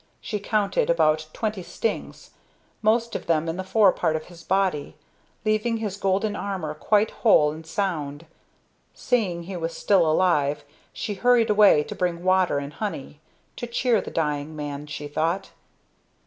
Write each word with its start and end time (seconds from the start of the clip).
She 0.19 0.39
counted 0.39 0.89
about 0.89 1.27
twenty 1.31 1.61
stings, 1.61 2.31
most 2.81 3.15
of 3.15 3.27
them 3.27 3.47
in 3.47 3.57
the 3.57 3.63
fore 3.63 3.91
part 3.91 4.15
of 4.15 4.25
his 4.33 4.43
body, 4.43 4.95
leaving 5.45 5.77
his 5.77 5.95
golden 5.95 6.35
armor 6.35 6.73
quite 6.73 7.11
whole 7.11 7.51
and 7.51 7.63
sound. 7.67 8.25
Seeing 8.95 9.43
he 9.43 9.55
was 9.55 9.77
still 9.77 10.09
alive, 10.09 10.63
she 10.91 11.13
hurried 11.13 11.51
away 11.51 11.83
to 11.83 11.93
bring 11.93 12.23
water 12.23 12.57
and 12.57 12.73
honey 12.73 13.19
to 13.57 13.67
cheer 13.67 14.01
the 14.01 14.09
dying 14.09 14.55
man, 14.55 14.87
she 14.87 15.07
thought. 15.07 15.51